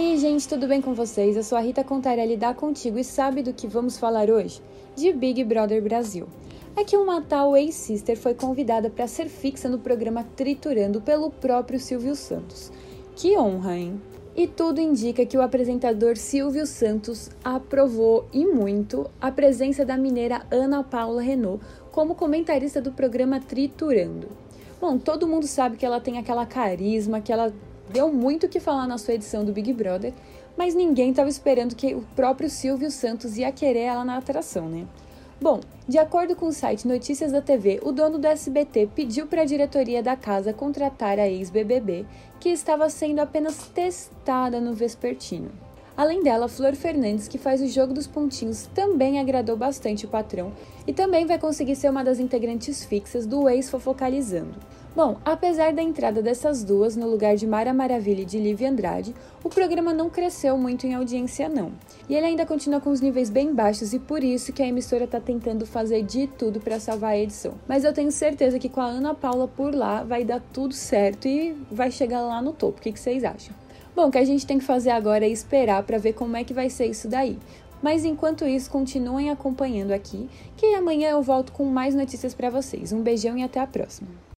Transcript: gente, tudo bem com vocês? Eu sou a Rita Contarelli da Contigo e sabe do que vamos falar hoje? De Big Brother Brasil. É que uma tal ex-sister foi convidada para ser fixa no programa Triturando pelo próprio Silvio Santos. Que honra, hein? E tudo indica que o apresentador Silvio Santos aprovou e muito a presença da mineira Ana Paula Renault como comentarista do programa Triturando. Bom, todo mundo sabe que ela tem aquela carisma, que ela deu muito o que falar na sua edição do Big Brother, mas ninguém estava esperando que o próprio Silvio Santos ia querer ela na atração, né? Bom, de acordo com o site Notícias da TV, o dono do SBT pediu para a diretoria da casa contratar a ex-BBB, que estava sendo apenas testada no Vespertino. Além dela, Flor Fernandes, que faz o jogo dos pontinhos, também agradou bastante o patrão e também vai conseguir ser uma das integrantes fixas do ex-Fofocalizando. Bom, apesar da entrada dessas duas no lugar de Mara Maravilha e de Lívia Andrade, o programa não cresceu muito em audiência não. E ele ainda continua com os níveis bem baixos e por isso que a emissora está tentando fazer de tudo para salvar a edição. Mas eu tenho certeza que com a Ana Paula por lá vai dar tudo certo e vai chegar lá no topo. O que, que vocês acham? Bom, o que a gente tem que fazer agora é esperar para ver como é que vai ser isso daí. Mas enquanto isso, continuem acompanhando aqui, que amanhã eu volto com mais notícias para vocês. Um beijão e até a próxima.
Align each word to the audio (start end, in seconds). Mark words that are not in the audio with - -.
gente, 0.00 0.48
tudo 0.48 0.66
bem 0.66 0.80
com 0.80 0.94
vocês? 0.94 1.36
Eu 1.36 1.42
sou 1.42 1.56
a 1.56 1.60
Rita 1.60 1.84
Contarelli 1.84 2.36
da 2.36 2.54
Contigo 2.54 2.98
e 2.98 3.04
sabe 3.04 3.42
do 3.42 3.52
que 3.52 3.66
vamos 3.66 3.98
falar 3.98 4.30
hoje? 4.30 4.62
De 4.96 5.12
Big 5.12 5.44
Brother 5.44 5.82
Brasil. 5.82 6.26
É 6.74 6.84
que 6.84 6.96
uma 6.96 7.20
tal 7.20 7.56
ex-sister 7.56 8.16
foi 8.16 8.34
convidada 8.34 8.88
para 8.88 9.06
ser 9.06 9.28
fixa 9.28 9.68
no 9.68 9.78
programa 9.78 10.24
Triturando 10.36 11.00
pelo 11.00 11.30
próprio 11.30 11.78
Silvio 11.78 12.16
Santos. 12.16 12.72
Que 13.14 13.36
honra, 13.38 13.76
hein? 13.76 14.00
E 14.34 14.46
tudo 14.46 14.80
indica 14.80 15.26
que 15.26 15.36
o 15.36 15.42
apresentador 15.42 16.16
Silvio 16.16 16.66
Santos 16.66 17.30
aprovou 17.44 18.26
e 18.32 18.46
muito 18.46 19.10
a 19.20 19.30
presença 19.30 19.84
da 19.84 19.98
mineira 19.98 20.46
Ana 20.50 20.82
Paula 20.82 21.20
Renault 21.20 21.62
como 21.92 22.14
comentarista 22.14 22.80
do 22.80 22.92
programa 22.92 23.38
Triturando. 23.38 24.28
Bom, 24.80 24.96
todo 24.96 25.28
mundo 25.28 25.46
sabe 25.46 25.76
que 25.76 25.84
ela 25.84 26.00
tem 26.00 26.16
aquela 26.16 26.46
carisma, 26.46 27.20
que 27.20 27.32
ela 27.32 27.52
deu 27.92 28.12
muito 28.12 28.46
o 28.46 28.48
que 28.48 28.60
falar 28.60 28.86
na 28.86 28.98
sua 28.98 29.14
edição 29.14 29.44
do 29.44 29.52
Big 29.52 29.72
Brother, 29.72 30.12
mas 30.56 30.74
ninguém 30.74 31.10
estava 31.10 31.28
esperando 31.28 31.74
que 31.74 31.94
o 31.94 32.02
próprio 32.14 32.48
Silvio 32.48 32.90
Santos 32.90 33.36
ia 33.36 33.50
querer 33.52 33.80
ela 33.80 34.04
na 34.04 34.16
atração, 34.16 34.68
né? 34.68 34.86
Bom, 35.40 35.60
de 35.88 35.96
acordo 35.96 36.36
com 36.36 36.46
o 36.46 36.52
site 36.52 36.86
Notícias 36.86 37.32
da 37.32 37.40
TV, 37.40 37.80
o 37.82 37.92
dono 37.92 38.18
do 38.18 38.26
SBT 38.26 38.90
pediu 38.94 39.26
para 39.26 39.42
a 39.42 39.46
diretoria 39.46 40.02
da 40.02 40.14
casa 40.14 40.52
contratar 40.52 41.18
a 41.18 41.26
ex-BBB, 41.26 42.04
que 42.38 42.50
estava 42.50 42.90
sendo 42.90 43.20
apenas 43.20 43.68
testada 43.68 44.60
no 44.60 44.74
Vespertino. 44.74 45.50
Além 46.00 46.22
dela, 46.22 46.48
Flor 46.48 46.74
Fernandes, 46.74 47.28
que 47.28 47.36
faz 47.36 47.60
o 47.60 47.66
jogo 47.66 47.92
dos 47.92 48.06
pontinhos, 48.06 48.66
também 48.74 49.20
agradou 49.20 49.54
bastante 49.54 50.06
o 50.06 50.08
patrão 50.08 50.50
e 50.86 50.94
também 50.94 51.26
vai 51.26 51.38
conseguir 51.38 51.76
ser 51.76 51.90
uma 51.90 52.02
das 52.02 52.18
integrantes 52.18 52.82
fixas 52.82 53.26
do 53.26 53.46
ex-Fofocalizando. 53.50 54.54
Bom, 54.96 55.18
apesar 55.22 55.74
da 55.74 55.82
entrada 55.82 56.22
dessas 56.22 56.64
duas 56.64 56.96
no 56.96 57.06
lugar 57.06 57.36
de 57.36 57.46
Mara 57.46 57.74
Maravilha 57.74 58.22
e 58.22 58.24
de 58.24 58.38
Lívia 58.38 58.70
Andrade, 58.70 59.14
o 59.44 59.50
programa 59.50 59.92
não 59.92 60.08
cresceu 60.08 60.56
muito 60.56 60.86
em 60.86 60.94
audiência 60.94 61.50
não. 61.50 61.70
E 62.08 62.14
ele 62.14 62.24
ainda 62.24 62.46
continua 62.46 62.80
com 62.80 62.88
os 62.88 63.02
níveis 63.02 63.28
bem 63.28 63.52
baixos 63.52 63.92
e 63.92 63.98
por 63.98 64.24
isso 64.24 64.54
que 64.54 64.62
a 64.62 64.66
emissora 64.66 65.04
está 65.04 65.20
tentando 65.20 65.66
fazer 65.66 66.02
de 66.02 66.26
tudo 66.26 66.60
para 66.60 66.80
salvar 66.80 67.10
a 67.10 67.18
edição. 67.18 67.52
Mas 67.68 67.84
eu 67.84 67.92
tenho 67.92 68.10
certeza 68.10 68.58
que 68.58 68.70
com 68.70 68.80
a 68.80 68.86
Ana 68.86 69.14
Paula 69.14 69.46
por 69.46 69.74
lá 69.74 70.02
vai 70.02 70.24
dar 70.24 70.40
tudo 70.50 70.72
certo 70.72 71.28
e 71.28 71.54
vai 71.70 71.90
chegar 71.90 72.22
lá 72.22 72.40
no 72.40 72.54
topo. 72.54 72.78
O 72.78 72.82
que, 72.82 72.90
que 72.90 72.98
vocês 72.98 73.22
acham? 73.22 73.54
Bom, 73.94 74.08
o 74.08 74.10
que 74.10 74.18
a 74.18 74.24
gente 74.24 74.46
tem 74.46 74.58
que 74.58 74.64
fazer 74.64 74.90
agora 74.90 75.24
é 75.24 75.28
esperar 75.28 75.82
para 75.82 75.98
ver 75.98 76.12
como 76.12 76.36
é 76.36 76.44
que 76.44 76.54
vai 76.54 76.70
ser 76.70 76.86
isso 76.86 77.08
daí. 77.08 77.38
Mas 77.82 78.04
enquanto 78.04 78.46
isso, 78.46 78.70
continuem 78.70 79.30
acompanhando 79.30 79.92
aqui, 79.92 80.28
que 80.56 80.74
amanhã 80.74 81.10
eu 81.10 81.22
volto 81.22 81.52
com 81.52 81.64
mais 81.64 81.94
notícias 81.94 82.34
para 82.34 82.50
vocês. 82.50 82.92
Um 82.92 83.02
beijão 83.02 83.36
e 83.38 83.42
até 83.42 83.58
a 83.58 83.66
próxima. 83.66 84.20